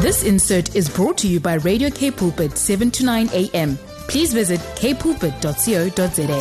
[0.00, 3.76] This insert is brought to you by Radio K Pulpit 7 to 9 a.m.
[4.06, 6.40] Please visit kpulpit.co.za.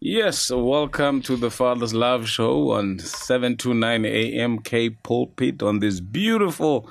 [0.00, 4.58] Yes, welcome to the Father's Love Show on 7 to 9 a.m.
[4.58, 6.90] K Pulpit on this beautiful,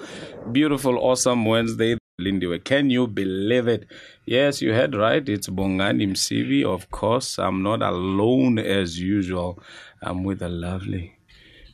[0.52, 2.00] beautiful, awesome Wednesday.
[2.20, 3.86] Lindiwe, can you believe it?
[4.26, 5.30] Yes, you heard right.
[5.30, 6.66] It's Bongani Msivi.
[6.66, 9.62] Of course, I'm not alone as usual.
[10.02, 11.14] I'm with a lovely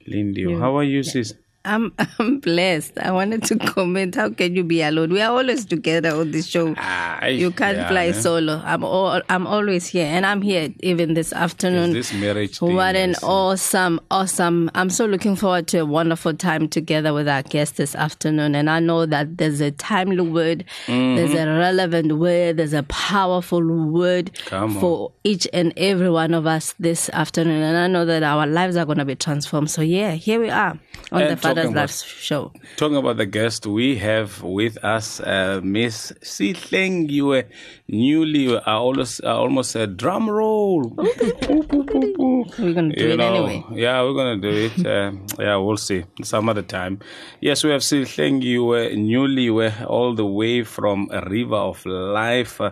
[0.05, 0.54] Lindy.
[0.54, 1.36] How are you, sis?
[1.66, 2.97] I'm I'm blessed.
[3.00, 4.15] I wanted to comment.
[4.15, 5.11] How can you be alone?
[5.11, 6.74] We are always together on this show.
[6.78, 8.11] Ah, You can't yeah, fly ne?
[8.14, 8.61] solo.
[8.65, 11.96] I'm all, I'm always here, and I'm here even this afternoon.
[11.96, 14.69] It's this marriage thing, What an awesome, awesome!
[14.75, 18.55] I'm so looking forward to a wonderful time together with our guest this afternoon.
[18.55, 21.47] And I know that there's a timely word, there's Mm-hmm.
[21.50, 27.10] a relevant word, there's a powerful word for each and every one of us this
[27.10, 27.61] afternoon.
[27.64, 29.71] And I know that our lives are going to be transformed.
[29.71, 30.77] So yeah, here we are
[31.11, 32.52] on And the Talking Love about- Show.
[32.78, 37.45] Talking about the guest, we have with us uh, Miss Sihlengiwe,
[37.88, 40.83] newly, I almost, I almost said drum roll.
[40.97, 43.64] We're going to do you it know, anyway.
[43.72, 44.86] yeah, we're gonna do it.
[44.86, 47.00] Uh, yeah, we'll see some other time.
[47.42, 52.72] Yes, we have Sihlengiwe, newly, were all the way from a River of Life uh,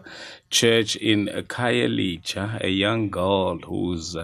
[0.49, 4.15] Church in Khayelitsha, a young girl who's.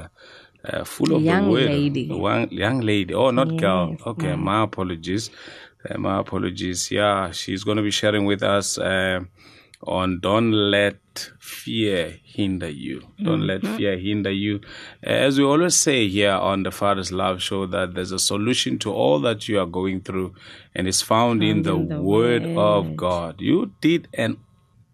[0.67, 1.65] Uh, full of Young the word.
[1.69, 2.09] lady.
[2.11, 3.13] One young lady.
[3.13, 3.95] Oh, not girl.
[4.05, 5.29] Okay, my apologies.
[5.89, 6.91] Uh, my apologies.
[6.91, 9.21] Yeah, she's going to be sharing with us uh,
[9.83, 13.01] on Don't Let Fear Hinder You.
[13.23, 14.59] Don't let fear hinder you.
[15.05, 18.77] Uh, As we always say here on the Father's Love Show, that there's a solution
[18.79, 20.33] to all that you are going through,
[20.75, 23.39] and it's found in the, in the Word of God.
[23.39, 24.37] You did an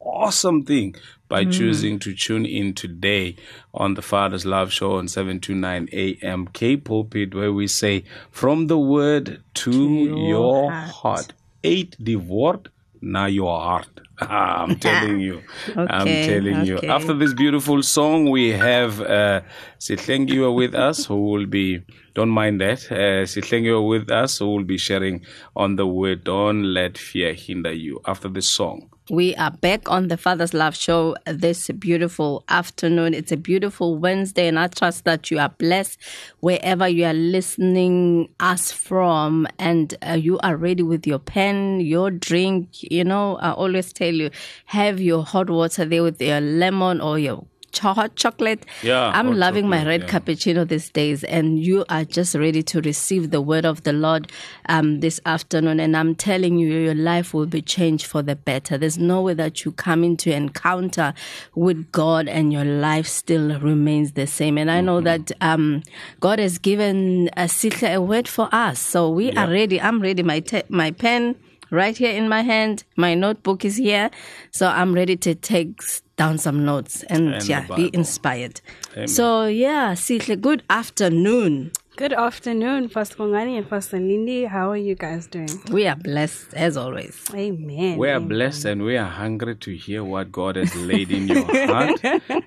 [0.04, 0.96] awesome thing
[1.30, 3.36] by choosing to tune in today
[3.74, 8.78] on the Father's Love Show on 729 AM K Pulpit, where we say, From the
[8.78, 11.34] Word to, your, heart.
[11.64, 12.68] Eight divorced,
[13.02, 13.88] now your heart.
[14.20, 15.42] I'm telling you.
[15.76, 16.78] I'm Okay, telling you.
[16.80, 19.42] After this beautiful song, we have uh,
[19.80, 21.82] Sihlengiwe with us, who will be,
[22.14, 25.26] don't mind that, uh, Sihlengiwe with us, who will be sharing
[25.56, 28.02] on the word, Don't Let Fear Hinder You.
[28.06, 28.90] After this song.
[29.10, 33.14] We are back on the Father's Love Show this beautiful afternoon.
[33.14, 36.00] It's a beautiful Wednesday, and I trust that you are blessed
[36.40, 42.12] wherever you are listening us from, and uh, you are ready with your pen, your
[42.12, 42.82] drink.
[42.82, 44.30] You know, I always tell you,
[44.68, 47.46] have your hot water there with your lemon or your
[47.80, 48.66] hot chocolate.
[48.82, 50.08] Yeah, I'm loving my red yeah.
[50.10, 54.32] cappuccino these days, and you are just ready to receive the word of the Lord
[54.70, 55.80] um, this afternoon.
[55.80, 58.78] And I'm telling you, your life will be changed for the better.
[58.78, 61.14] There's no way that you come into encounter
[61.56, 64.58] with God and your life still remains the same.
[64.58, 65.26] And I know Mm-hmm.
[65.26, 65.84] that um,
[66.20, 67.50] God has given a,
[67.84, 69.82] a word for us, so we are ready.
[69.82, 70.24] I'm ready.
[70.24, 71.36] My te- my pen
[71.74, 72.84] right here in my hand.
[72.96, 74.12] My notebook is here,
[74.52, 75.82] so I'm ready to take
[76.16, 77.90] down some notes and, And yeah, be Bible.
[77.94, 78.62] inspired.
[79.08, 81.72] So yeah, Sihle, good afternoon.
[81.96, 84.46] Good afternoon, Pastor Bongani and Pastor Lindy.
[84.46, 85.50] How are you guys doing?
[85.72, 87.24] We are blessed as always.
[87.36, 88.00] Amen.
[88.00, 88.30] We are Amen.
[88.30, 92.02] blessed and we are hungry to hear what God has laid in your heart.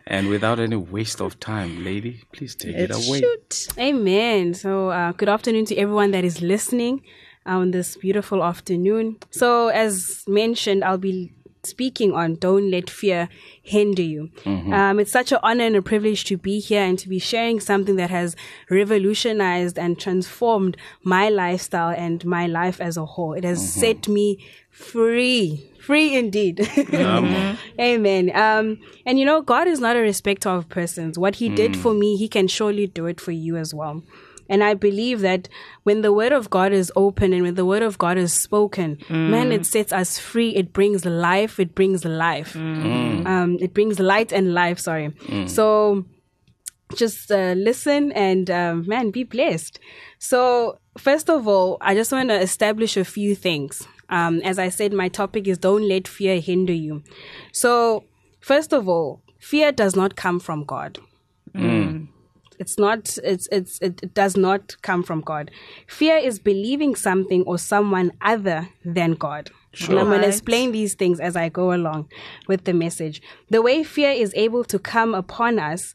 [0.08, 3.20] And without any waste of time, lady, please take it away.
[3.20, 3.68] Shoot.
[3.78, 4.54] Amen.
[4.54, 7.02] So, uh, good afternoon to everyone that is listening
[7.46, 9.16] on this beautiful afternoon.
[9.30, 13.28] So, as mentioned, I'll be speaking on Don't Let Fear
[13.62, 14.30] Hinder You.
[14.72, 17.58] Um, it's such an honor and a privilege to be here and to be sharing
[17.60, 18.36] something that has
[18.70, 23.32] revolutionized and transformed my lifestyle and my life as a whole.
[23.32, 24.38] It has set me
[24.70, 25.72] free.
[25.80, 26.60] Free indeed.
[27.80, 28.30] Amen.
[28.34, 31.18] Um, and you know, God is not a respecter of persons.
[31.18, 34.02] What He did for me, He can surely do it for you as well.
[34.48, 35.48] And I believe that
[35.82, 38.98] when the word of God is open and when the word of God is spoken,
[39.08, 40.50] man, it sets us free.
[40.54, 41.58] It brings life.
[41.60, 42.54] It brings life.
[43.26, 44.78] Um, it brings light and life.
[44.78, 45.12] Sorry.
[45.48, 46.04] So
[46.94, 49.80] just uh, listen and um, man, be blessed.
[50.18, 53.86] So first of all, I just want to establish a few things.
[54.08, 57.02] Um, as I said, my topic is don't let fear hinder you.
[57.52, 58.04] So
[58.40, 60.98] first of all, fear does not come from God.
[62.58, 63.18] It's not.
[63.22, 65.50] It's it's it, it does not come from God.
[65.86, 69.50] Fear is believing something or someone other than God.
[69.80, 72.08] And I'm going to explain these things as I go along
[72.48, 73.20] with the message.
[73.50, 75.94] The way fear is able to come upon us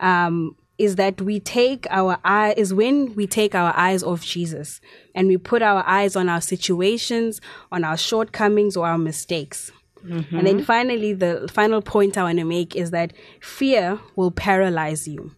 [0.00, 4.80] um, is that we take our eye is when we take our eyes off Jesus
[5.14, 9.70] and we put our eyes on our situations, on our shortcomings or our mistakes.
[10.02, 15.06] And then finally, the final point I want to make is that fear will paralyze
[15.06, 15.32] you.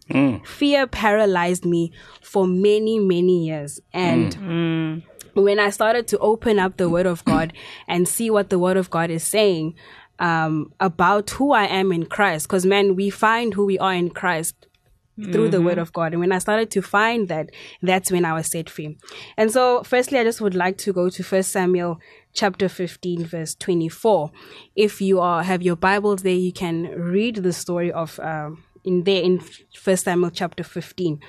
[0.45, 3.79] Fear paralyzed me for many, many years.
[3.93, 7.53] And when I started to open up the Word of God
[7.87, 9.75] and see what the Word of God is saying
[10.19, 14.09] um, about who I am in Christ, because man, we find who we are in
[14.11, 14.67] Christ
[15.31, 16.13] through the Word of God.
[16.13, 17.49] And when I started to find that,
[17.81, 18.97] that's when I was set free.
[19.37, 21.99] And so, firstly, I just would like to go to First Samuel
[22.33, 24.31] chapter 15 verse 24
[24.75, 29.03] if you are have your bibles there you can read the story of um, in
[29.03, 29.39] there in
[29.79, 31.19] first samuel chapter 15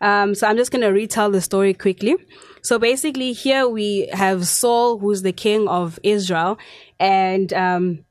[0.00, 2.16] um, so i'm just going to retell the story quickly
[2.62, 6.58] so basically here we have saul who's the king of israel
[6.98, 8.02] and um,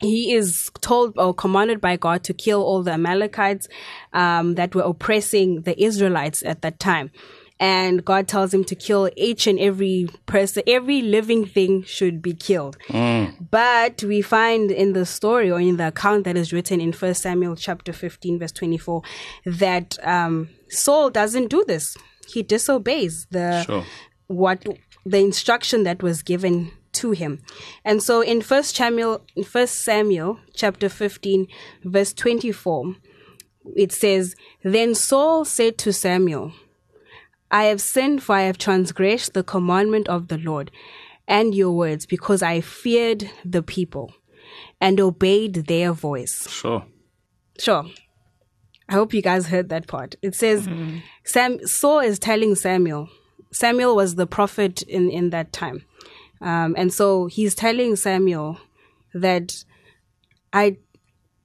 [0.00, 3.68] he is told or commanded by God to kill all the Amalekites
[4.12, 7.10] um, that were oppressing the Israelites at that time
[7.58, 12.34] and God tells him to kill each and every person, every living thing should be
[12.34, 12.76] killed.
[12.88, 13.48] Mm.
[13.50, 17.22] But we find in the story or in the account that is written in First
[17.22, 19.02] Samuel chapter 15, verse 24,
[19.46, 21.96] that um, Saul doesn't do this.
[22.28, 23.84] He disobeys the sure.
[24.26, 24.66] what
[25.06, 27.40] the instruction that was given to him.
[27.84, 31.46] And so in First Samuel, in First Samuel chapter 15,
[31.84, 32.96] verse 24,
[33.74, 36.52] it says, Then Saul said to Samuel,
[37.50, 40.70] I have sinned, for I have transgressed the commandment of the Lord
[41.28, 44.12] and your words, because I feared the people
[44.80, 46.48] and obeyed their voice.
[46.48, 46.84] Sure.
[47.58, 47.84] Sure.
[48.88, 50.14] I hope you guys heard that part.
[50.22, 50.98] It says mm-hmm.
[51.24, 53.08] Sam Saul is telling Samuel.
[53.52, 55.84] Samuel was the prophet in, in that time.
[56.40, 58.58] Um, and so he's telling Samuel
[59.14, 59.64] that
[60.52, 60.76] I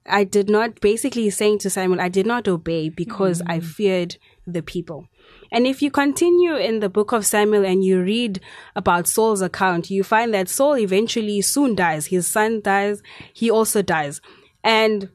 [0.06, 3.52] I did not basically saying to Samuel, I did not obey because mm-hmm.
[3.52, 4.18] I feared
[4.48, 5.08] the people.
[5.52, 8.40] And if you continue in the book of Samuel and you read
[8.76, 12.08] about Saul's account, you find that Saul eventually soon dies.
[12.08, 13.04] His son dies.
[13.34, 14.22] He also dies.
[14.64, 15.10] And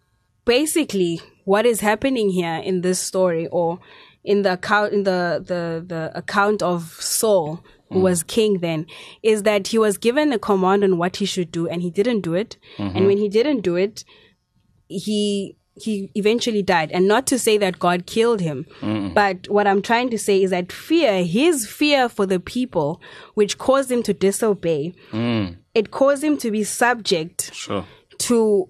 [0.45, 3.81] basically, what is happening here in this story or
[4.25, 8.03] in the account, in the, the, the account of Saul, who mm.
[8.03, 8.87] was king then,
[9.23, 12.21] is that he was given a command on what he should do and he didn't
[12.21, 12.57] do it.
[12.79, 12.97] Mm-hmm.
[12.97, 14.05] And when he didn't do it,
[14.89, 16.91] he he eventually died.
[16.91, 19.13] And not to say that God killed him, Mm-mm.
[19.13, 23.01] but what I'm trying to say is that fear, his fear for the people,
[23.35, 25.57] which caused him to disobey, mm.
[25.75, 27.85] it caused him to be subject sure.
[28.19, 28.69] to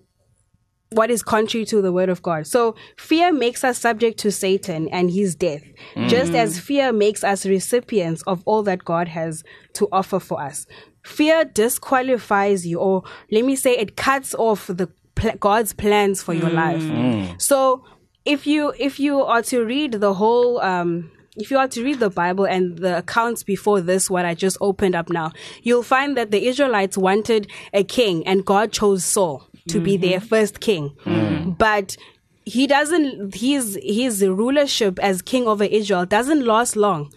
[0.91, 2.47] what is contrary to the word of God.
[2.47, 5.63] So fear makes us subject to Satan and his death,
[5.95, 6.09] mm.
[6.09, 9.43] just as fear makes us recipients of all that God has
[9.75, 10.67] to offer for us.
[11.05, 16.35] Fear disqualifies you, or let me say, it cuts off the pl- God's plans for
[16.35, 16.55] your mm.
[16.55, 16.83] life.
[16.83, 17.41] Mm.
[17.41, 17.85] So
[18.25, 22.01] if you if you are to read the whole um, if you are to read
[22.01, 26.17] the Bible and the accounts before this, what I just opened up now, you'll find
[26.17, 29.85] that the Israelites wanted a king and God chose Saul to mm-hmm.
[29.85, 30.29] be their mm-hmm.
[30.29, 30.91] first king.
[31.05, 31.59] Mm.
[31.59, 31.97] But
[32.45, 37.13] he doesn't, his, his rulership as king over Israel doesn't last long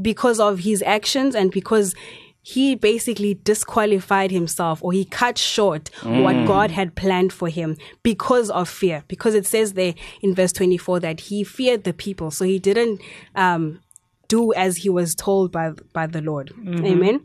[0.00, 1.94] because of his actions and because
[2.42, 6.22] he basically disqualified himself or he cut short mm.
[6.24, 9.04] what God had planned for him because of fear.
[9.06, 12.32] Because it says there in verse 24 that he feared the people.
[12.32, 13.00] So he didn't
[13.36, 13.80] um,
[14.26, 16.52] do as he was told by, by the Lord.
[16.58, 16.84] Mm-hmm.
[16.84, 17.24] Amen.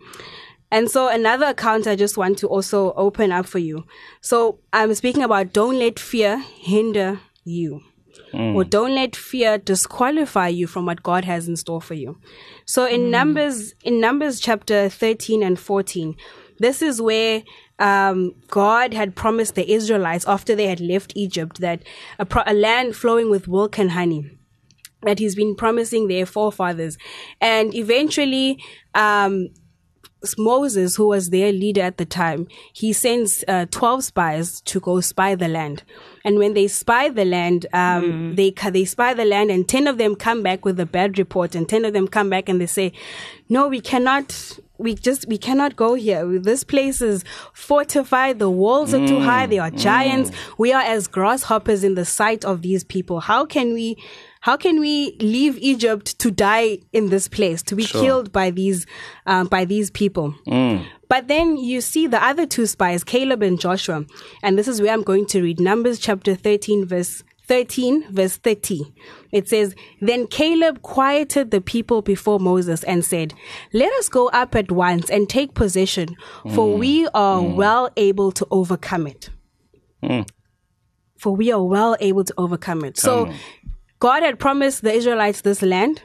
[0.71, 3.85] And so another account I just want to also open up for you.
[4.21, 7.81] So I'm speaking about don't let fear hinder you.
[8.33, 8.55] Mm.
[8.55, 12.19] Or don't let fear disqualify you from what God has in store for you.
[12.65, 13.09] So in mm.
[13.09, 16.15] Numbers, in Numbers chapter 13 and 14,
[16.59, 17.43] this is where
[17.79, 21.83] um, God had promised the Israelites after they had left Egypt that
[22.19, 24.37] a, pro- a land flowing with milk and honey
[25.03, 26.97] that he's been promising their forefathers.
[27.39, 28.61] And eventually,
[28.95, 29.49] um,
[30.37, 34.99] Moses, who was their leader at the time, he sends uh, 12 spies to go
[34.99, 35.83] spy the land.
[36.25, 38.35] And when they spy the land, um, mm.
[38.35, 41.55] they, they spy the land and 10 of them come back with a bad report
[41.55, 42.91] and 10 of them come back and they say,
[43.47, 46.39] no, we cannot, we just, we cannot go here.
[46.39, 48.39] This place is fortified.
[48.39, 49.07] The walls are mm.
[49.07, 49.45] too high.
[49.45, 50.31] They are giants.
[50.31, 50.57] Mm.
[50.57, 53.19] We are as grasshoppers in the sight of these people.
[53.19, 53.97] How can we,
[54.47, 58.01] how can we leave Egypt to die in this place, to be sure.
[58.01, 58.85] killed by these,
[59.25, 60.33] um, by these people?
[60.47, 60.85] Mm.
[61.09, 64.05] But then you see the other two spies, Caleb and Joshua.
[64.41, 68.93] And this is where I'm going to read Numbers chapter 13, verse 13, verse 30.
[69.33, 73.33] It says, Then Caleb quieted the people before Moses and said,
[73.73, 76.79] Let us go up at once and take possession, for mm.
[76.79, 77.55] we are mm.
[77.55, 79.29] well able to overcome it.
[80.01, 80.25] Mm.
[81.17, 82.97] For we are well able to overcome it.
[82.97, 83.33] So
[83.99, 86.01] God had promised the Israelites this land.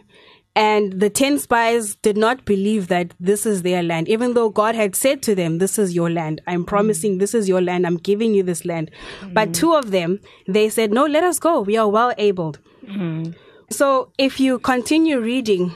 [0.54, 4.74] And the 10 spies did not believe that this is their land, even though God
[4.74, 6.42] had said to them, This is your land.
[6.46, 7.86] I'm promising this is your land.
[7.86, 8.90] I'm giving you this land.
[9.20, 9.32] Mm.
[9.32, 11.62] But two of them, they said, No, let us go.
[11.62, 12.54] We are well able.
[12.84, 13.34] Mm.
[13.70, 15.74] So if you continue reading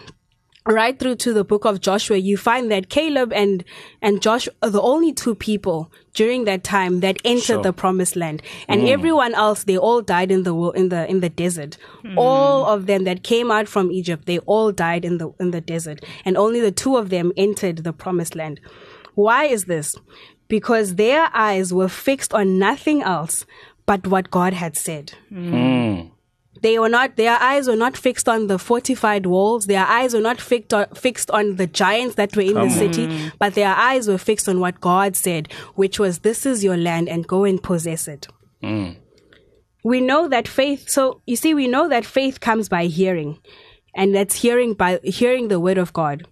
[0.67, 3.65] right through to the book of Joshua, you find that Caleb and
[4.03, 7.63] and Joshua are the only two people during that time that entered Sure.
[7.63, 8.89] the promised land, and mm.
[8.89, 11.77] everyone else they all died in the in the in the desert.
[12.03, 12.19] Hmm.
[12.19, 15.61] All of them that came out from Egypt, they all died in the in the
[15.61, 18.61] desert, and only the two of them entered the promised land.
[19.15, 19.97] Why is this?
[20.49, 23.45] Because their eyes were fixed on nothing else
[23.87, 26.01] but what God had said hmm.
[26.63, 29.67] They were not their eyes were not fixed on the fortified walls.
[29.67, 33.31] Their eyes were not fixed on, fixed on the giants that were in the city
[33.39, 37.09] but their eyes were fixed on what god said which was this is your land
[37.09, 38.29] and go and possess it.
[38.63, 38.97] Mm.
[39.85, 43.39] We know that faith so you see we know that faith comes by hearing
[43.95, 46.27] and that's hearing by hearing the word of god.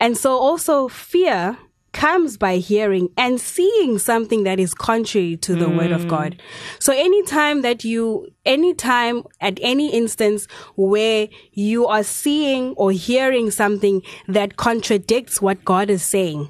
[0.00, 1.58] And so also fear
[1.92, 6.08] comes by hearing and seeing something that is contrary to the word of mm.
[6.08, 6.42] God.
[6.78, 14.02] So anytime that you, anytime at any instance where you are seeing or hearing something
[14.26, 16.48] that contradicts what God is saying,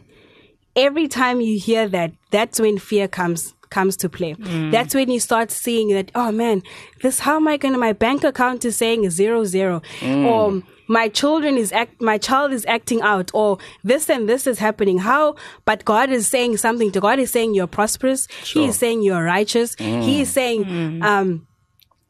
[0.74, 4.34] every time you hear that, that's when fear comes comes to play.
[4.34, 4.72] Mm.
[4.72, 6.62] That's when you start seeing that, oh man,
[7.02, 9.82] this how am I gonna my bank account is saying zero zero.
[10.02, 14.58] Or my children is act my child is acting out or this and this is
[14.58, 14.98] happening.
[14.98, 18.26] How but God is saying something to God is saying you're prosperous.
[18.44, 19.76] He is saying you're righteous.
[19.76, 20.02] Mm.
[20.02, 21.02] He is saying mm.
[21.04, 21.46] um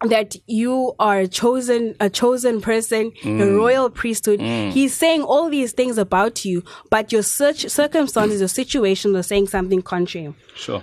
[0.02, 3.56] that you are a chosen a chosen person, a mm.
[3.56, 4.40] royal priesthood.
[4.40, 9.48] He's saying all these things about you, but your search circumstances, your situation are saying
[9.48, 10.34] something contrary.
[10.54, 10.82] Sure.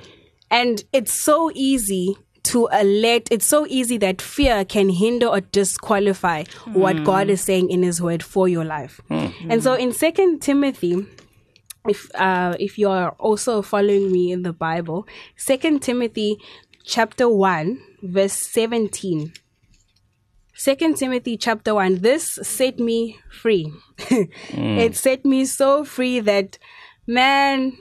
[0.51, 6.43] And it's so easy to let, it's so easy that fear can hinder or disqualify
[6.73, 7.03] what hmm.
[7.03, 9.01] God is saying in His Word for your life.
[9.07, 9.27] Hmm.
[9.49, 11.05] And so in Second Timothy,
[11.87, 16.37] if uh, if you are also following me in the Bible, Second Timothy
[16.83, 19.33] chapter one verse seventeen.
[20.53, 21.99] Second Timothy chapter one.
[21.99, 23.71] This set me free.
[24.07, 24.77] Hmm.
[24.77, 26.57] It set me so free that,
[27.07, 27.77] man,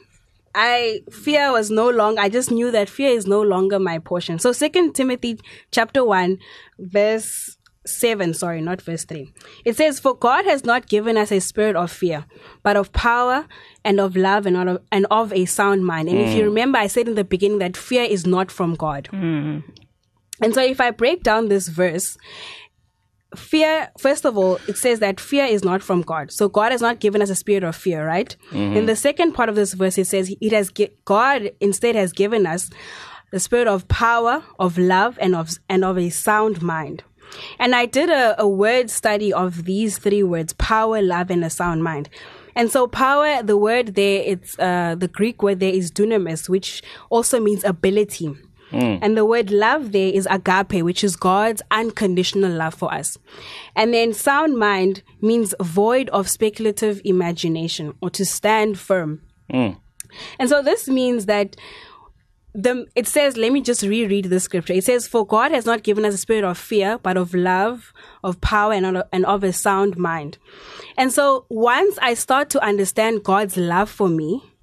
[0.55, 2.21] I fear was no longer.
[2.21, 4.39] I just knew that fear is no longer my portion.
[4.39, 6.39] So Second Timothy chapter one,
[6.79, 7.57] verse
[7.87, 8.35] seven.
[8.35, 9.33] Sorry, not verse three.
[9.65, 12.25] It says, "For God has not given us a spirit of fear,
[12.63, 13.47] but of power
[13.85, 16.47] and of love and of, and of a sound mind." And if you mm.
[16.47, 19.09] remember, I said in the beginning that fear is not from God.
[19.13, 19.65] Mm.
[20.41, 22.17] And so, if I break down this verse,
[23.35, 26.31] fear, first of all, it says that fear is not from God.
[26.33, 28.35] So God has not given us a spirit of fear, right?
[28.53, 32.12] In the second part of this verse, it says it has gi- God instead has
[32.12, 32.71] given us
[33.31, 37.03] the spirit of power, of love, and of and of a sound mind.
[37.59, 41.50] And I did a, a word study of these three words: power, love, and a
[41.50, 42.09] sound mind.
[42.57, 46.83] And so, power, the word there, it's uh, the Greek word there is dunamis, which
[47.11, 48.37] also means ability.
[48.75, 48.99] Mm.
[49.02, 53.16] And the word love there is agape, which is God's unconditional love for us.
[53.76, 59.23] And then sound mind means void of speculative imagination or to stand firm.
[59.52, 59.78] Mm.
[60.40, 61.57] And so this means that
[62.52, 64.73] the it says, let me just reread the scripture.
[64.73, 67.93] It says, For God has not given us a spirit of fear, but of love,
[68.23, 70.38] of power, and and of a sound mind.
[70.97, 74.54] And so once I start to understand God's love for me,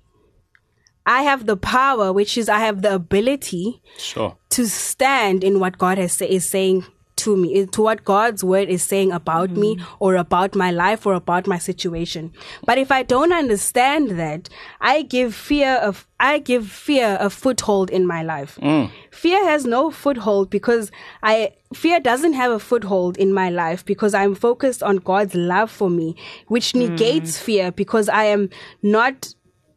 [1.11, 4.37] I have the power, which is I have the ability Sure.
[4.51, 6.85] to stand in what God has say, is saying
[7.17, 9.95] to me, eh, to what God's word is saying about me mm-hmm.
[9.99, 12.31] or about my life or about my situation.
[12.65, 14.49] But if I don't understand that,
[14.79, 18.57] I give fear of I give fear a foothold in my life.
[18.61, 18.89] Mm.
[19.11, 20.91] Fear has no foothold because
[21.23, 25.69] I fear doesn't have a foothold in my life because I'm focused on God's love
[25.69, 26.15] for me,
[26.47, 26.89] which mm.
[26.89, 28.49] negates fear because I am
[28.81, 29.33] not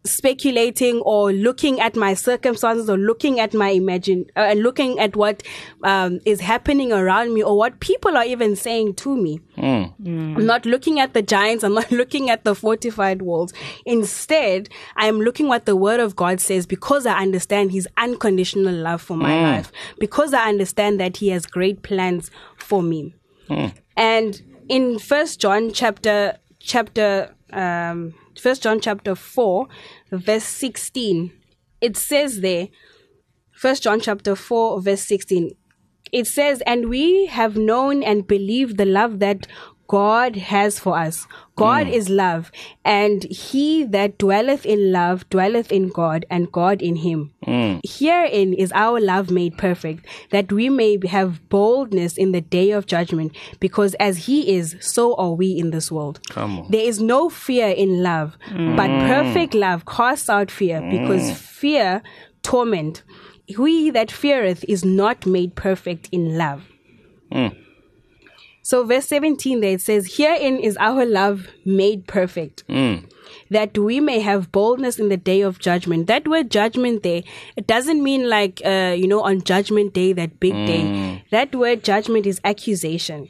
[0.07, 5.17] speculating or looking at my circumstances or looking at my imagine uh, and looking at
[5.17, 5.43] what
[5.83, 9.41] um, is happening around me or what people are even saying to me.
[10.37, 11.65] I'm not looking at the giants.
[11.65, 13.55] I'm not looking at the fortified walls.
[13.87, 18.75] Instead, I am looking what the word of God says because I understand his unconditional
[18.75, 23.15] love for my life, because I understand that he has great plans for me.
[23.97, 29.69] And in First John chapter chapter um First John chapter four,
[30.11, 31.33] verse sixteen,
[31.81, 32.69] it says there,
[33.53, 35.53] First John chapter four, verse sixteen,
[36.13, 39.47] it says, "And we have known and believed the love that
[39.87, 41.27] God has for us.
[41.57, 42.51] God is love,
[42.85, 47.33] and he that dwelleth in love dwelleth in God, and God in him.
[47.47, 47.81] Mm.
[47.87, 52.87] Herein is our love made perfect, that we may have boldness in the day of
[52.87, 56.19] judgment, because as he is, so are we in this world.
[56.71, 58.77] There is no fear in love, mm.
[58.77, 60.91] but perfect love casts out fear, mm.
[60.91, 62.03] because fear
[62.43, 63.03] torment.
[63.47, 66.63] He that feareth is not made perfect in love.
[68.65, 72.67] So verse 17 there it says, Herein is our love made perfect.
[72.67, 73.11] Mm.
[73.51, 76.07] That we may have boldness in the day of judgment.
[76.07, 77.23] That word judgment there,
[77.57, 80.81] it doesn't mean like, uh, you know, on judgment day, that big day.
[80.81, 81.23] Mm.
[81.31, 83.29] That word judgment is accusation.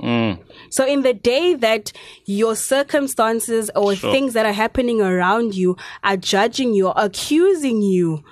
[0.00, 0.40] Mm.
[0.70, 1.92] So in the day that
[2.26, 4.10] your circumstances or Sure.
[4.10, 8.24] things that are happening around you are judging you, accusing you,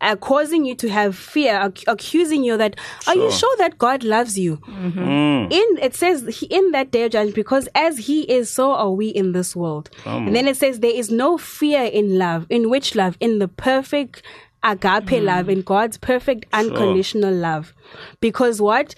[0.00, 2.76] are causing you to have fear, ac- accusing you that,
[3.06, 3.38] are you Sure.
[3.38, 4.58] sure that God loves you?
[4.58, 5.00] Mm-hmm.
[5.00, 5.52] Mm.
[5.52, 8.90] In it says he- in that day of judgment, because as He is, so are
[8.92, 9.90] we in this world.
[10.04, 12.46] and then it says there is no fear in love.
[12.48, 13.16] In which love?
[13.20, 14.22] In the perfect
[14.62, 15.24] agape mm.
[15.24, 17.74] love, in God's perfect unconditional love.
[18.20, 18.94] Because what?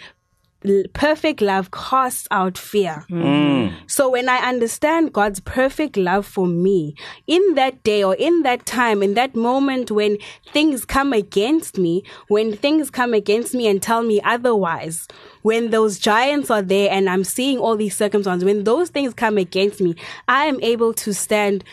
[0.93, 3.05] Perfect love casts out fear.
[3.11, 3.75] Mm.
[3.87, 6.95] So when I understand God's perfect love for me,
[7.27, 10.19] in that day or in that time, in that moment when
[10.53, 15.09] things come against me, when things come against me and tell me otherwise,
[15.43, 19.39] when those giants are there and I'm seeing all these circumstances, when those things come
[19.39, 19.97] against me,
[20.29, 21.65] I am able to stand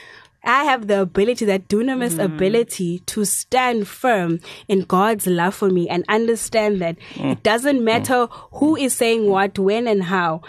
[0.44, 2.34] I have the ability, that dunamis mm-hmm.
[2.34, 7.34] ability to stand firm in God's love for me and understand that mm.
[7.34, 7.84] it doesn't mm.
[7.84, 10.41] matter who is saying what, when, and how.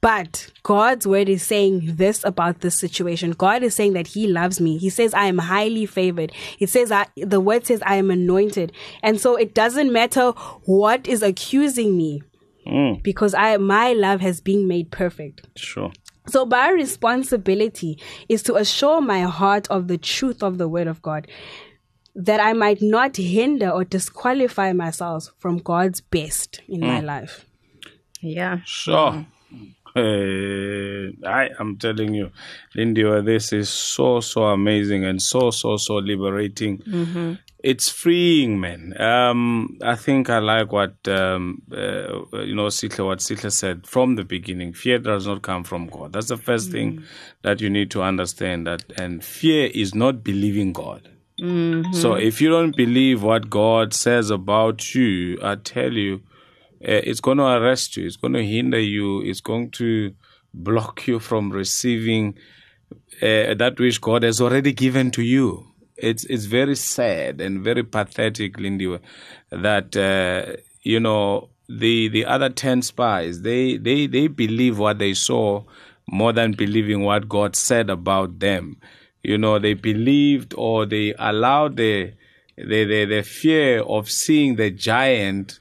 [0.00, 3.30] But God's word is saying this about this situation.
[3.30, 4.76] God is saying that He loves me.
[4.76, 6.32] He says, I am highly favored.
[6.58, 8.72] It says, I, the word says, I am anointed.
[9.02, 10.32] And so it doesn't matter
[10.64, 12.22] what is accusing me
[12.66, 13.02] mm.
[13.02, 15.46] because I, my love has been made perfect.
[15.56, 15.92] Sure.
[16.28, 21.02] So my responsibility is to assure my heart of the truth of the word of
[21.02, 21.26] God
[22.14, 27.04] that I might not hinder or disqualify myself from God's best in my mm.
[27.04, 27.46] life.
[28.20, 28.58] Yeah.
[28.64, 29.24] Sure.
[29.96, 32.30] Uh, I am telling you,
[32.74, 36.78] Lindy, this is so so amazing and so so so liberating.
[36.78, 37.34] Mm-hmm.
[37.64, 39.00] It's freeing, man.
[39.00, 44.14] Um, I think I like what um, uh, you know, Sihle, what Sihle said from
[44.14, 44.72] the beginning.
[44.72, 46.12] Fear does not come from God.
[46.12, 47.02] That's the 1st thing
[47.42, 48.66] that you need to understand.
[48.68, 51.08] That and fear is not believing God.
[51.94, 56.22] So if you don't believe what God says about you, I tell you,
[56.80, 58.06] uh, it's going to arrest you.
[58.06, 59.20] It's going to hinder you.
[59.22, 60.14] It's going to
[60.54, 62.36] block you from receiving
[63.20, 65.66] uh, that which God has already given to you.
[65.98, 68.98] It's it's very sad and very pathetic, Lindy,
[69.50, 75.14] that uh, you know the the other ten spies they they they believe what they
[75.14, 75.64] saw
[76.06, 78.78] more than believing what God said about them.
[79.22, 82.12] You know, they believed or they allowed the
[82.56, 85.60] the the, the fear of seeing the giant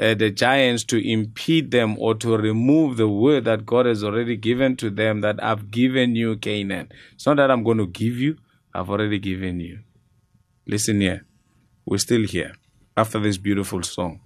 [0.00, 4.36] uh, the giants to impede them or to remove the word that God has already
[4.36, 6.90] given to them that I've given you Canaan.
[7.14, 8.36] It's not that I'm going to give you,
[8.76, 9.78] I've already given you.
[10.66, 11.24] Listen here.
[11.86, 12.52] We're still here
[12.94, 14.20] after this beautiful song.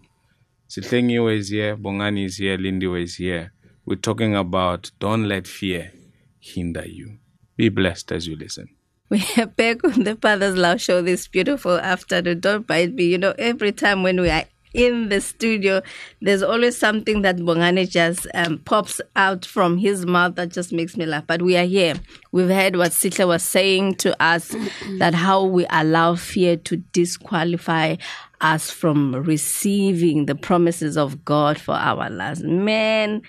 [0.69, 3.53] Sihlengiwe is here, Bongani is here, Lindiwe is here.
[3.85, 5.93] We're talking about don't let fear
[6.41, 7.19] hinder you.
[7.57, 8.69] Be blessed as you listen.
[9.09, 12.41] We are back on the Father's Love Show this beautiful afternoon.
[12.41, 13.05] Don't mind me.
[13.05, 15.83] You know, every time when we are in the studio,
[16.20, 20.96] there's always something that Bongani just um, pops out from his mouth that just makes
[20.96, 21.26] me laugh.
[21.26, 21.94] But we are here.
[22.33, 24.54] We've heard what Sihle was saying to us
[24.98, 27.96] that how we allow fear to disqualify
[28.40, 32.42] us from receiving the promises of God for our lives.
[32.42, 33.22] Man,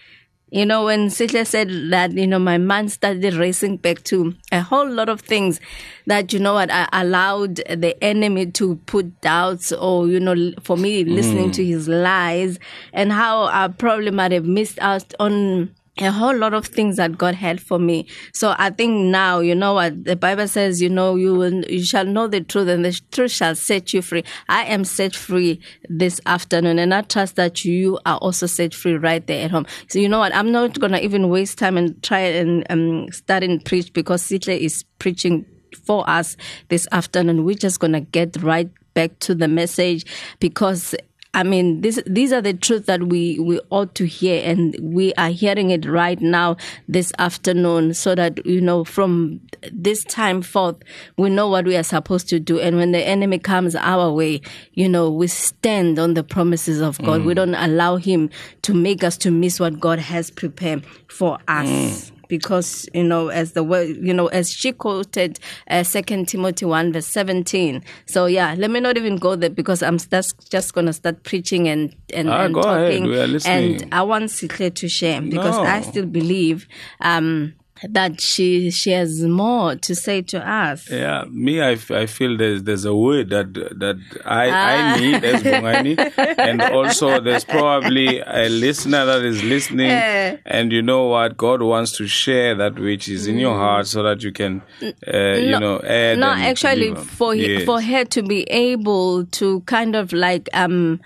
[0.51, 4.59] you know, when Sihle said that, you know, my mind started racing back to a
[4.59, 5.61] whole lot of things
[6.07, 10.75] that, you know what, I allowed the enemy to put doubts or, you know, for
[10.75, 11.53] me listening mm.
[11.53, 12.59] to his lies
[12.91, 17.17] and how I probably might have missed out on a whole lot of things that
[17.17, 18.07] God had for me.
[18.33, 21.83] So I think now, you know what the Bible says, you know, you will, you
[21.83, 24.23] shall know the truth and the truth shall set you free.
[24.47, 28.95] I am set free this afternoon and I trust that you are also set free
[28.95, 29.65] right there at home.
[29.89, 30.33] So you know what?
[30.33, 34.23] I'm not going to even waste time and try and um, start and preach because
[34.23, 35.45] Sihle is preaching
[35.85, 36.37] for us
[36.69, 37.43] this afternoon.
[37.43, 40.05] We're just going to get right back to the message
[40.39, 40.95] because
[41.33, 45.13] I mean, this, these are the truths that we, we ought to hear, and we
[45.13, 46.57] are hearing it right now
[46.89, 49.39] this afternoon, so that, you know, from
[49.71, 50.75] this time forth,
[51.17, 52.59] we know what we are supposed to do.
[52.59, 54.41] And when the enemy comes our way,
[54.73, 57.23] you know, we stand on the promises of God.
[57.23, 57.37] We mm.
[57.37, 58.29] don't allow him
[58.63, 62.11] to make us to miss what God has prepared for us mm.
[62.31, 65.37] Because you know as the word you know as she quoted
[65.69, 69.83] uh, second timothy 1 verse 17 so yeah let me not even go there because
[69.83, 72.87] i'm just, just gonna start preaching and and, Ah, and go ahead.
[72.91, 73.81] talking We are listening.
[73.81, 75.63] and i want Sihle to share because No.
[75.63, 76.67] i still believe
[77.01, 77.53] um
[77.89, 80.89] that she she has more to say to us.
[80.89, 84.93] Yeah, me, I, I feel there's there's a word that that I, Ah.
[84.95, 90.37] I need as Bongani, and also there's probably a listener that is listening, Eh.
[90.45, 94.03] and you know what God wants to share that which is in your heart, so
[94.03, 96.19] that you can, uh, you know, add.
[96.19, 97.63] no, actually, for he- Yes.
[97.65, 100.99] for her to be able to kind of like um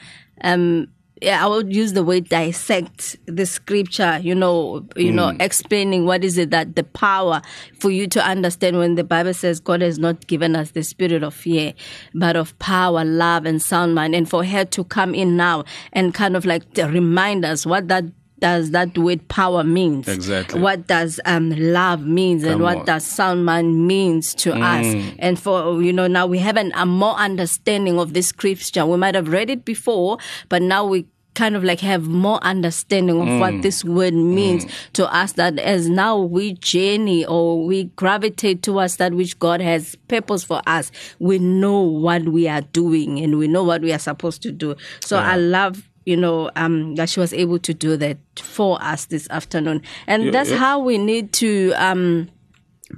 [0.44, 0.88] um.
[1.22, 5.42] Yeah, I would use the word dissect the scripture, you know, you know, Mm.
[5.42, 7.42] explaining what is it that the power
[7.80, 11.24] for you to understand when the Bible says God has not given us the spirit
[11.24, 11.74] of fear,
[12.14, 14.14] but of power, love, and sound mind.
[14.14, 18.04] And for her to come in now and kind of like remind us what that
[18.46, 20.08] does that word power means.
[20.08, 20.62] Exactly.
[20.62, 22.86] What does um love means and what on.
[22.86, 24.62] does sound man means to mm.
[24.62, 25.16] us.
[25.18, 28.86] And for, you know, now we have an, a more understanding of this scripture.
[28.86, 33.20] We might have read it before, but now we kind of like have more understanding
[33.20, 33.62] of what mm.
[33.64, 34.72] this word means mm.
[34.94, 39.96] to us that as now we journey or we gravitate towards that which God has
[40.08, 44.00] purpose for us, we know what we are doing and we know what we are
[44.00, 44.76] supposed to do.
[45.02, 49.06] So I love you know, um, that she was able to do that for us
[49.06, 49.82] this afternoon.
[50.08, 50.58] And Yeah, that's yeah.
[50.58, 52.30] how we need to, um,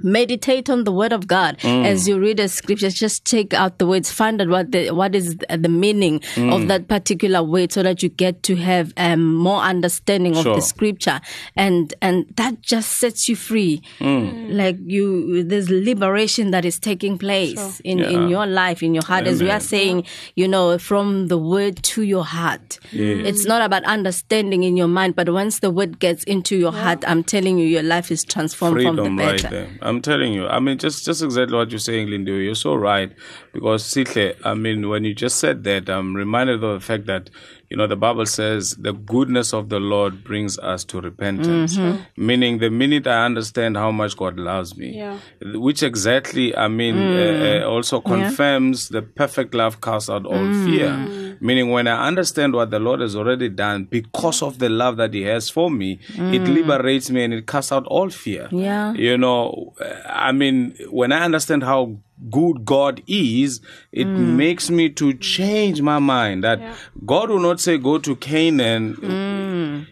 [0.02, 1.84] meditate on the word of God mm.
[1.84, 2.94] as you read the scriptures.
[2.94, 6.54] Just take out the words, find out what the what is the meaning mm.
[6.54, 10.54] of that particular word, so that you get to have um, more understanding of Sure.
[10.56, 11.20] the scripture,
[11.56, 13.82] and and that just sets you free.
[14.00, 14.54] Mm.
[14.54, 18.28] Like you, there's liberation that is taking place in in Yeah.
[18.28, 20.04] your life, in your heart, as we are saying,
[20.36, 22.78] you know, from the word to your heart.
[22.92, 23.26] Yes.
[23.26, 27.04] It's not about understanding in your mind, but once the word gets into your heart,
[27.06, 29.48] I'm telling you, your life is transformed from the freedom right better.
[29.48, 29.68] there.
[29.88, 30.46] I'm telling you.
[30.46, 32.32] I mean, just just exactly what you're saying, Lindy.
[32.32, 33.10] You're so right.
[33.52, 37.30] Because Sihle, I mean, when you just said that, I'm reminded of the fact that
[37.70, 41.76] you know the Bible says the goodness of the Lord brings us to repentance.
[41.76, 42.26] Mm-hmm.
[42.26, 45.18] Meaning, the minute I understand how much God loves me, Yeah.
[45.66, 47.62] which exactly, I mean, Mm.
[47.62, 50.64] uh, uh, also confirms the perfect love casts out all Mm.
[50.66, 51.27] fear.
[51.40, 55.14] Meaning, when I understand what the Lord has already done because of the love that
[55.14, 58.48] He has for me, it liberates me and it casts out all fear.
[58.50, 58.62] Mm.
[58.62, 58.92] Yeah.
[58.94, 61.96] You know, uh, I mean, when I understand how
[62.30, 63.60] good God is,
[63.92, 64.36] it Mm.
[64.36, 66.60] makes me to change my mind that
[67.06, 68.94] God will not say go to Canaan.
[68.96, 69.86] Mm.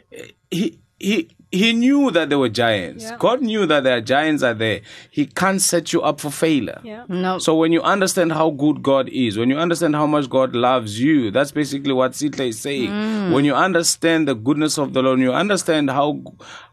[0.51, 3.05] He he he knew that there were giants.
[3.05, 3.17] Yeah.
[3.19, 4.81] God knew that there are giants are there.
[5.11, 6.81] He can't set you up for failure.
[6.83, 7.05] Yeah.
[7.09, 7.39] No.
[7.39, 11.01] So when you understand how good God is, when you understand how much God loves
[11.01, 12.91] you, that's basically what Sita is saying.
[12.91, 13.33] Mm.
[13.33, 16.21] When you understand the goodness of the Lord, you understand how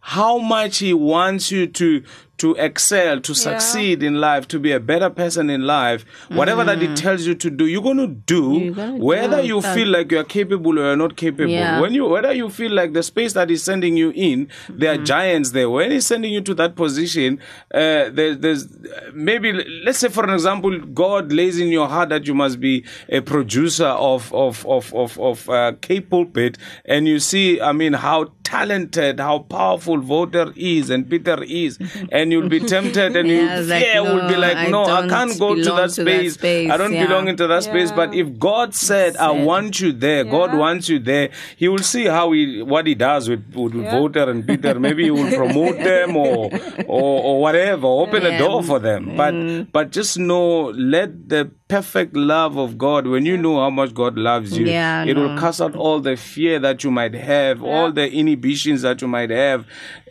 [0.04, 2.04] how much He wants you to
[2.36, 6.04] to excel, to succeed in life, to be a better person in life.
[6.30, 8.98] Whatever that He tells you to do, you're going to do, Mm.
[9.00, 9.76] Whether do you that.
[9.76, 11.52] feel like you're capable or you're not capable.
[11.52, 11.80] Yeah.
[11.80, 15.04] When you whether you feel like the space that He's sending you in, there Mm-hmm.
[15.04, 15.70] are giants there.
[15.70, 17.40] When He's sending you to that position,
[17.74, 18.68] uh, there, there's
[19.14, 19.54] maybe
[19.86, 23.22] let's say for an example, God lays in your heart that you must be a
[23.22, 28.34] producer of of of of, of uh, K pulpit, and you see, I mean, how
[28.44, 31.80] talented, how powerful Voter is and Peter is,
[32.12, 34.84] and you'll be tempted, and Yeah, you it's like, fear will be like, I no,
[34.84, 36.34] I don't can't go to belong that to that space.
[36.36, 37.08] space, I don't yeah.
[37.08, 37.92] belong into that space.
[37.92, 42.06] But if God said, I want you there, God wants you there, He will see
[42.06, 43.92] how he what He does with, with Yeah.
[43.92, 44.80] Voter and Peter.
[44.80, 46.50] Maybe He will promote them or,
[46.86, 49.16] or or whatever, open a door for them.
[49.16, 49.72] But mm.
[49.72, 54.18] but just know, let the perfect love of God, when you know how much God
[54.18, 55.40] loves you, Yeah, it will no.
[55.40, 59.30] cast out all the fear that you might have, all the inhibitions that you might
[59.30, 59.66] have.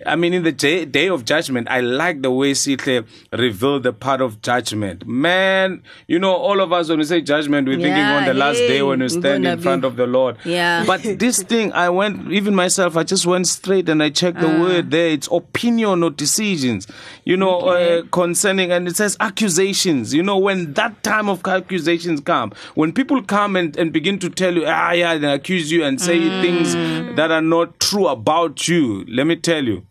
[0.04, 3.92] I mean, in the day, day of judgment, I like the way Sihle revealed the
[3.92, 5.06] part of judgment.
[5.06, 8.56] Man, you know, all of us, when we say judgment, we're thinking on the last
[8.58, 10.38] day when we stand in front be- of the Lord.
[10.44, 10.84] Yeah.
[10.84, 14.48] But this thing, I went, even myself, I just went straight and I checked the
[14.52, 14.60] Ah.
[14.60, 15.08] word there.
[15.10, 16.88] It's opinion or decisions,
[17.24, 20.12] you know, uh, concerning, and it says accusations.
[20.12, 24.30] You know, when that time of accusations come, when people come and, and begin to
[24.30, 27.16] tell you, ah, yeah, and accuse you and say things Mm.
[27.16, 29.86] that are not true about you, let me tell you,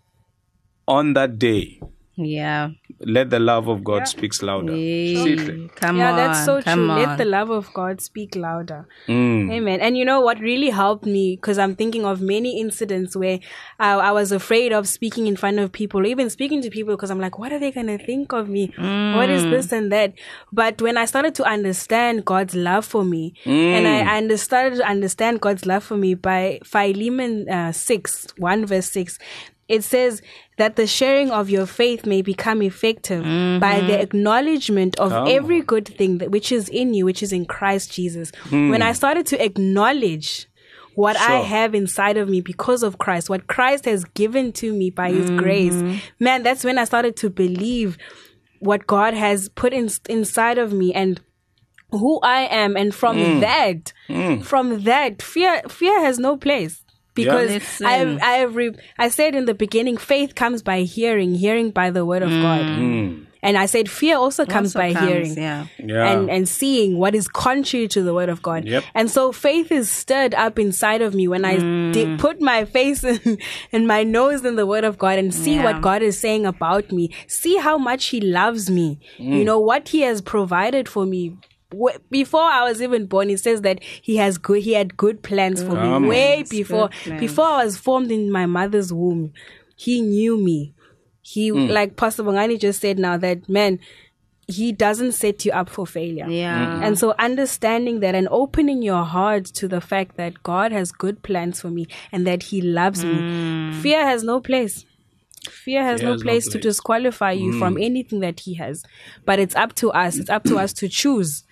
[0.87, 1.79] on that day,
[2.17, 2.69] Yeah.
[3.03, 4.73] Let the love of God speaks louder.
[4.73, 5.69] Seriously.
[5.75, 6.17] Come yeah, on.
[6.17, 6.89] that's so true.
[6.89, 6.99] On.
[6.99, 8.87] Let the love of God speak louder.
[9.07, 9.51] Mm.
[9.51, 9.79] Amen.
[9.79, 13.39] And you know what really helped me because I'm thinking of many incidents where
[13.79, 17.11] I, I was afraid of speaking in front of people, even speaking to people because
[17.11, 18.73] I'm like, what are they going to think of me?
[18.77, 20.13] What is this and that?
[20.51, 24.87] But when I started to understand God's love for me, and I, I started to
[24.87, 29.17] understand God's love for me by Philemon uh, 6, 1 verse 6,
[29.67, 30.21] it says
[30.57, 34.01] that the sharing of your faith may become effective by the mm-hmm.
[34.01, 37.91] acknowledgement of Come every good thing that which is in you, which is in Christ
[37.91, 38.31] Jesus.
[38.49, 38.69] Hmm.
[38.69, 40.47] When I started to acknowledge
[40.95, 44.89] what I have inside of me because of Christ, what Christ has given to me
[44.89, 45.37] by His mm-hmm.
[45.37, 47.97] grace, man, that's when I started to believe
[48.59, 51.21] what God has put in, inside of me and
[51.91, 52.75] who I am.
[52.77, 53.41] And from Mm.
[53.41, 54.43] that, mm.
[54.43, 56.80] from that, fear, fear has no place.
[57.13, 57.85] Because Listen.
[57.85, 61.71] I, have, I have, re- I said in the beginning, faith comes by hearing, hearing
[61.71, 62.61] by the word of God.
[62.61, 62.79] Mm.
[62.79, 63.25] Mm.
[63.43, 65.65] And I said, fear also comes Also by comes, hearing yeah.
[65.79, 66.11] Yeah.
[66.11, 68.65] and, and seeing what is contrary to the word of God.
[68.65, 68.83] Yep.
[68.93, 71.91] And so faith is stirred up inside of me when I mm.
[71.91, 73.39] di- put my face in,
[73.71, 75.63] and my nose in the word of God and see Yeah.
[75.63, 77.09] what God is saying about me.
[77.27, 78.99] See how much he loves me.
[79.17, 81.35] You know, what he has provided for me.
[81.73, 85.21] Wh- Before I was even born, he says that he has good, he had good
[85.23, 86.07] plans for Come me on.
[86.07, 89.33] way before, before I was formed in my mother's womb.
[89.75, 90.73] He knew me.
[91.21, 93.79] He, like Pastor Bongani just said now that, man,
[94.47, 96.27] he doesn't set you up for failure.
[96.27, 96.81] Yeah.
[96.83, 101.23] And so understanding that and opening your heart to the fact that God has good
[101.23, 103.13] plans for me and that he loves me.
[103.15, 103.81] Hmm.
[103.81, 104.85] Fear has no place.
[105.49, 108.83] Fear has Fear no has no place to disqualify you from anything that he has.
[109.25, 110.17] But it's up to us.
[110.17, 111.43] It's up to us to choose.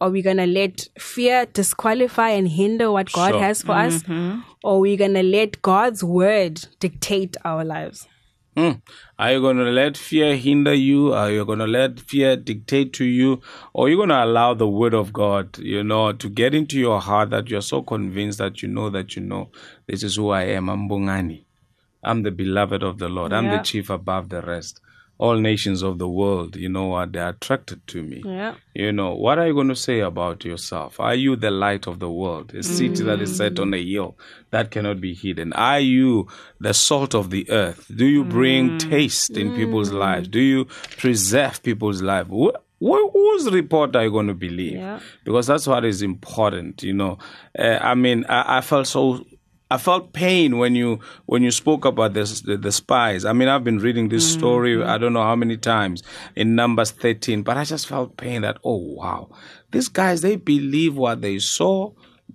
[0.00, 3.40] Are we going to let fear disqualify and hinder what God Sure.
[3.40, 4.02] has for us?
[4.62, 8.08] Or are we going to let God's word dictate our lives?
[8.56, 8.82] Mm.
[9.18, 11.12] Are you going to let fear hinder you?
[11.12, 13.40] Are you going to let fear dictate to you?
[13.72, 16.78] Or are you going to allow the word of God, you know, to get into
[16.78, 19.50] your heart that you're so convinced that you know that you know
[19.88, 20.68] this is who I am.
[20.68, 21.44] I'm Bongani.
[22.04, 23.32] I'm the beloved of the Lord.
[23.32, 24.80] I'm the chief above the rest.
[25.16, 27.12] All nations of the world, you know what?
[27.12, 28.22] They're attracted to me.
[28.24, 28.56] Yeah.
[28.74, 30.98] You know, what are you going to say about yourself?
[30.98, 32.52] Are you the light of the world?
[32.52, 33.92] A city that is set on a mm.
[33.92, 34.18] hill
[34.50, 35.52] that cannot be hidden.
[35.52, 36.26] Are you
[36.58, 37.90] the salt of the earth?
[37.94, 38.90] Do you bring mm.
[38.90, 39.98] taste in people's mm.
[39.98, 40.26] lives?
[40.26, 40.64] Do you
[40.98, 42.26] preserve people's life?
[42.26, 44.78] Wh- wh- whose report are you going to believe?
[44.78, 44.98] Yeah.
[45.22, 47.18] Because that's what is important, you know.
[47.56, 49.24] Uh, I mean, I, I felt so
[49.74, 53.24] I felt pain when you when you spoke about this the, the spies.
[53.24, 54.38] I mean, I've been reading this mm-hmm.
[54.38, 55.00] story I mm-hmm.
[55.02, 56.02] don't know how many times
[56.36, 59.30] in Numbers 13, but I just felt pain that oh wow,
[59.72, 61.90] these guys they believe what they saw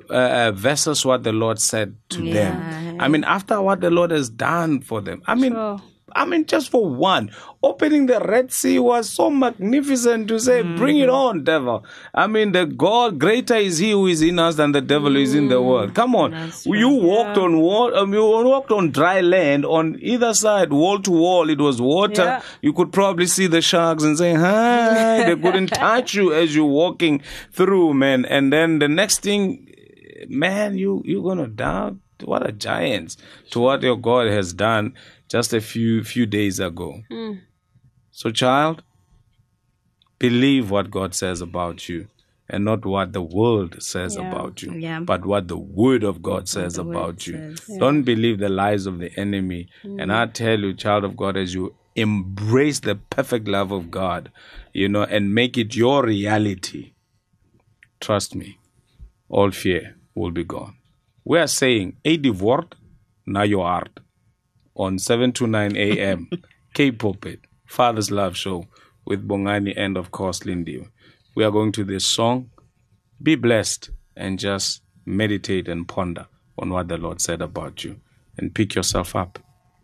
[0.10, 2.99] uh, uh versus what the Lord said to them.
[2.99, 5.54] I mean, after what the Lord has done for them, I mean.
[5.54, 5.82] Sure.
[6.15, 10.98] I mean, just for one, opening the Red Sea was so magnificent to say, bring
[11.00, 11.86] it on, devil.
[12.13, 15.36] I mean, the God, greater is he who is in us than the devil is
[15.36, 15.93] in the world.
[15.93, 16.52] Come on.
[16.65, 21.12] You walked on wall, um, you walked on dry land on either side, wall to
[21.12, 21.50] wall.
[21.50, 22.24] It was water.
[22.24, 22.41] Yeah.
[22.62, 25.24] You could probably see the sharks and say, hi.
[25.26, 28.26] they couldn't touch you as you're walking through, man.
[28.26, 29.74] And then the next thing,
[30.28, 31.98] man, you, you're going to doubt.
[32.26, 33.15] What a giant
[33.52, 34.93] to what your God has done
[35.30, 37.02] just a few few days ago.
[37.10, 37.34] Hmm.
[38.12, 38.84] So, child,
[40.18, 42.08] believe what God says about you
[42.50, 44.28] and not what the world says Yeah.
[44.30, 45.00] about you, Yeah.
[45.02, 47.56] but what the word of God says about you.
[47.56, 47.78] says.
[47.80, 49.68] Don't believe the lies of the enemy.
[49.84, 50.00] Hmm.
[50.00, 54.32] And I tell you, child of God, as you embrace the perfect love of God,
[54.74, 56.94] you know, and make it your reality,
[58.00, 58.58] trust me,
[59.30, 60.76] all fear will be gone.
[61.24, 62.76] We are saying, Edi word,
[63.26, 64.00] na your art
[64.80, 66.30] on 7 to 9 a.m.
[66.74, 68.65] K Pulpit, Father's Love Show
[69.06, 70.88] with Bongani and of course Lindy.
[71.36, 72.50] We are going to this song.
[73.22, 78.00] Be blessed and just meditate and ponder on what the Lord said about you
[78.38, 79.38] and pick yourself up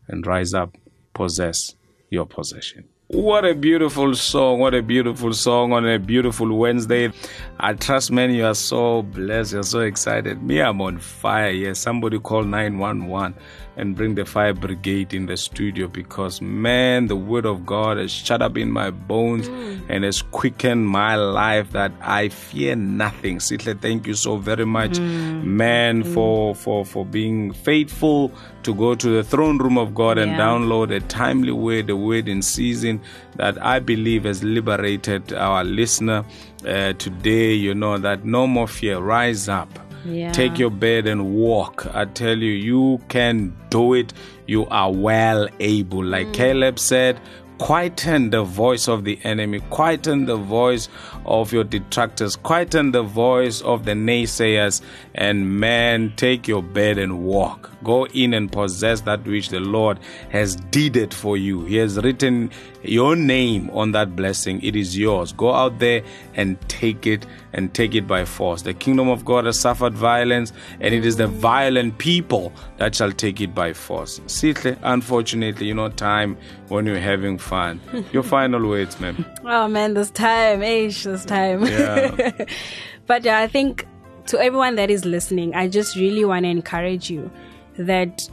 [0.08, 0.78] and rise up,
[1.14, 1.76] possess
[2.10, 2.86] your possession.
[3.08, 4.60] What a beautiful song.
[4.60, 7.12] What a beautiful song on a beautiful Wednesday.
[7.60, 9.54] I trust, man, you are so blessed.
[9.54, 10.42] You're so excited.
[10.42, 11.52] Me, I'm on fire.
[11.52, 13.36] Yes, somebody call 911
[13.78, 18.12] and bring the fire brigade in the studio because, man, the word of God has
[18.12, 19.82] shut up in my bones mm.
[19.90, 23.40] and has quickened my life that I fear nothing.
[23.40, 25.44] Sihle, thank you so very much, mm.
[25.44, 26.14] man, mm.
[26.14, 28.32] for, for, for being faithful
[28.64, 32.28] to go to the throne room of God and download a timely word, a word
[32.28, 33.00] in season
[33.36, 36.26] that I believe has liberated our listener
[36.66, 37.54] uh, today.
[37.54, 39.70] You know, that no more fear, rise up.
[40.06, 40.32] Yeah.
[40.32, 41.88] Take your bed and walk.
[41.94, 44.14] I tell you, you can do it.
[44.48, 46.04] You are well able.
[46.04, 46.34] Like mm.
[46.34, 47.20] Caleb said,
[47.58, 50.90] quieten the voice of the enemy, quieten the voice
[51.26, 54.82] of your detractors, quieten the voice of the naysayers,
[55.14, 57.72] and man, take your bed and walk.
[57.84, 61.64] Go in and possess that which the Lord has deeded for you.
[61.66, 62.52] He has written
[62.84, 64.62] your name on that blessing.
[64.62, 65.32] It is yours.
[65.32, 68.62] Go out there and take it and take it by force.
[68.62, 73.12] The kingdom of God has suffered violence, and it is the violent people that shall
[73.12, 74.20] take it by force.
[74.28, 76.38] Sihle, unfortunately, you know, time
[76.68, 77.82] when you're having fun.
[78.12, 79.26] Your final words, ma'am.
[79.46, 81.64] Oh man, this time, age, this time.
[81.66, 82.46] Yeah.
[83.08, 83.88] but yeah, I think
[84.28, 87.32] to everyone that is listening, I just really want to encourage you
[87.78, 88.30] that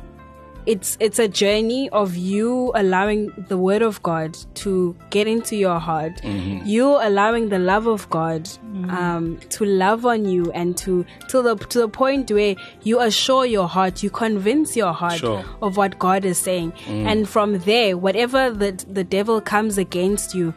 [0.66, 5.78] it's it's a journey of you allowing the word of God to get into your
[5.80, 6.16] heart.
[6.22, 6.66] Mm-hmm.
[6.66, 8.48] You allowing the love of God
[8.88, 13.44] um, to love on you and to to the to the point where you assure
[13.44, 15.44] your heart, you convince your heart Sure.
[15.60, 20.54] of what God is saying, and from there, whatever the the devil comes against you.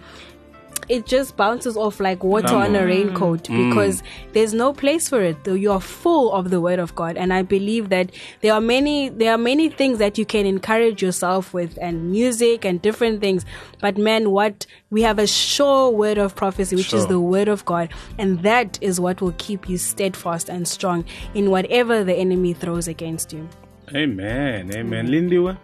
[0.88, 2.86] It just bounces off like water Come on a on.
[2.86, 5.44] raincoat because there's no place for it.
[5.44, 8.12] Though you're full of the word of God, and I believe that
[8.42, 12.66] there are many there are many things that you can encourage yourself with, and music
[12.66, 13.46] and different things.
[13.82, 17.66] But man, what we have a sure word of prophecy, which is the word of
[17.66, 22.54] God, and that is what will keep you steadfast and strong in whatever the enemy
[22.54, 23.50] throws against you.
[23.96, 24.72] Amen.
[24.76, 25.08] Amen.
[25.08, 25.58] Lindiwe?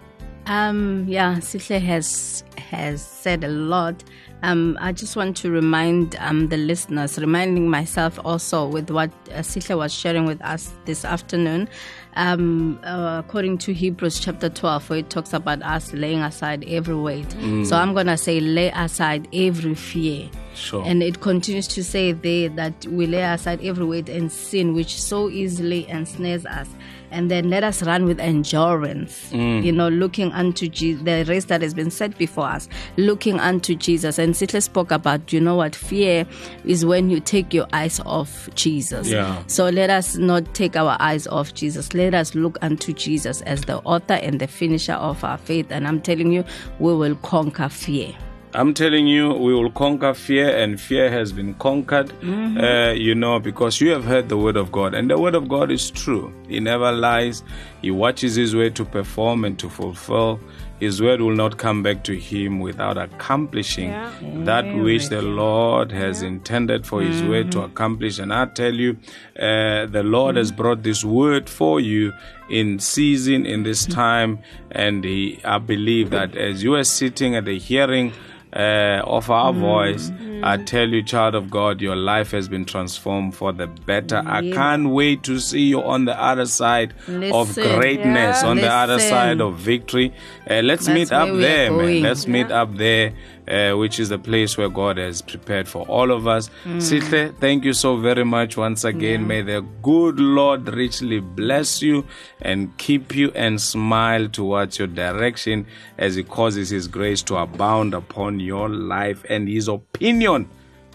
[0.48, 4.04] Um, yeah, Sihle has has said a lot.
[4.44, 9.44] Um, I just want to remind um, the listeners, reminding myself also with what uh,
[9.78, 11.70] was sharing with us this afternoon.
[12.16, 16.96] Um, uh, according to Hebrews chapter 12, where it talks about us laying aside every
[16.96, 17.32] weight.
[17.66, 20.30] So I'm going to say, lay aside every fear.
[20.54, 20.84] Sure.
[20.86, 25.02] And it continues to say there that we lay aside every weight and sin which
[25.02, 26.68] so easily ensnares us.
[27.12, 29.64] And then let us run with endurance, mm.
[29.64, 33.76] you know, looking unto Jesus, the race that has been set before us, looking unto
[33.76, 34.18] Jesus.
[34.18, 36.26] And Sihle spoke about, you know what, fear
[36.66, 39.10] is when you take your eyes off Jesus.
[39.10, 39.44] Yeah.
[39.48, 41.94] So let us not take our eyes off Jesus.
[41.94, 45.68] Let us look unto Jesus as the author and the finisher of our faith.
[45.70, 46.46] And I'm telling you,
[46.80, 48.16] we will conquer fear.
[48.54, 52.12] I'm telling you, we will conquer fear, and fear has been conquered.
[52.22, 55.48] Uh, you know, because you have heard the word of God, and the word of
[55.48, 56.34] God is true.
[56.50, 57.44] He never lies.
[57.82, 60.40] He watches His way to perform and to fulfill.
[60.82, 64.12] His word will not come back to Him without accomplishing Yeah.
[64.46, 68.20] that which the Lord has intended for His word to accomplish.
[68.20, 68.98] And I tell you,
[69.40, 72.12] uh, the Lord has brought this word for you
[72.50, 74.40] in season, in this time,
[74.72, 78.12] and he, I believe that as you are sitting at the hearing
[78.54, 80.12] uh, of our voice,
[80.44, 84.24] I tell you, child of God, your life has been transformed for the better.
[84.26, 88.48] I can't wait to see you on the other side of greatness, Yeah.
[88.50, 90.14] on the other side of victory.
[90.50, 92.02] Uh, let's That's meet up where we are there, man.
[92.02, 93.14] Let's meet up there,
[93.48, 96.50] uh, which is the place where God has prepared for all of us.
[96.64, 96.78] Mm.
[96.78, 99.28] Sihle, thank you so very much once again.
[99.28, 102.06] May the good Lord richly bless you
[102.42, 105.66] and keep you and smile towards your direction
[105.98, 110.50] as He causes His grace to abound upon your life and His opinion.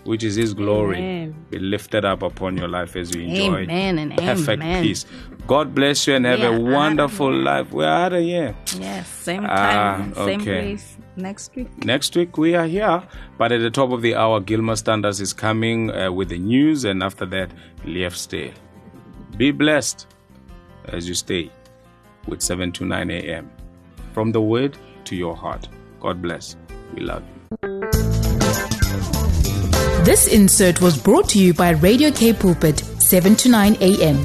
[0.04, 1.46] Which is His glory, Amen.
[1.50, 4.84] be lifted up upon your life as you enjoy Amen and perfect amen.
[4.84, 5.04] peace.
[5.46, 7.72] God bless you and have We a wonderful out life.
[7.72, 8.56] We're out of here.
[8.78, 10.60] Yes, same Ah, time, same okay.
[10.62, 11.84] place next week.
[11.84, 13.02] Next week we are here,
[13.38, 16.84] but at the top of the hour, Gilmer Standards is coming uh, with the news,
[16.84, 17.50] and after that,
[17.84, 18.52] Lief Stay.
[19.36, 20.06] Be blessed
[20.86, 21.50] as you stay
[22.26, 23.50] with 7 to 9 a.m.
[24.12, 25.68] From the word to your heart.
[26.00, 26.56] God bless.
[26.94, 27.70] We love you.
[30.04, 34.24] This insert was brought to you by Radio K Pulpit, 7 to 9 a.m.